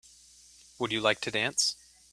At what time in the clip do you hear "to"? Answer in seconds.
1.21-1.29